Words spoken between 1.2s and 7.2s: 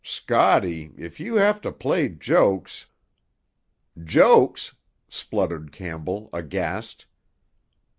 have to play jokes——" "Jokes!" spluttered Campbell, aghast.